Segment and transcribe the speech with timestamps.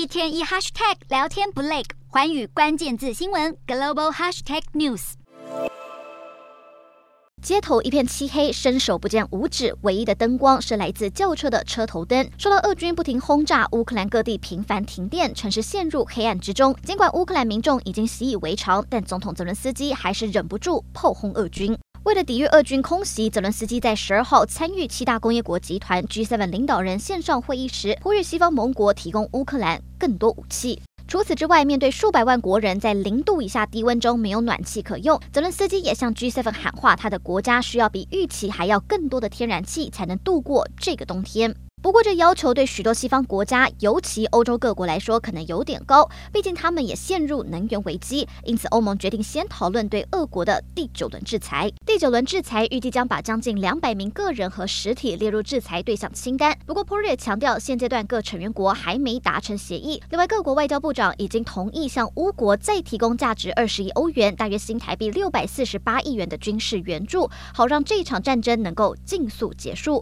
[0.00, 5.12] 一天一 hashtag 聊天不累，寰宇关键字新闻 global hashtag news。
[7.42, 12.26] 街头一片漆黑，伸手不见五指，唯一的灯光是来自轿车的车头灯。
[12.38, 16.74] 受到俄军不停轰炸，乌克兰各地频繁停电，城市陷入黑暗之中。
[16.82, 21.76] 尽管乌克兰民众已经习以为常，但总统泽伦斯基还是忍不住炮轰俄军。
[22.04, 30.80] 为了抵御俄军空袭，泽伦斯基在十二号参与七大工业国集团 G7 领导人线上会议时，呼吁西方盟国提供乌克兰更多武器。
[31.06, 41.54] 除此之外，面对数百万国人在零度以下低温中没有暖气可用，泽伦斯基也向 G7 喊话，他的国家需要比预期还要更多的天然气才能度过这个冬天。
[41.82, 46.06] 不过，这要求对许多西方国家，尤其欧洲各国来说，可能有点高。
[46.30, 51.72] 毕竟他们也陷入能源危机，因此欧盟决定先讨论对俄国的第九轮制裁。
[51.86, 56.54] 第九轮制裁预计将把将近两百名个人和实体列入制裁对象清单。
[56.66, 60.02] 不过，波瑞也强调，现阶段各成员国还没达成协议。
[60.10, 69.98] 另外，各国外交部长已经同意向乌国再提供价值二十亿欧元（大约新台币六百四十八亿元）的军事援助，好让这场战争能够尽速结束。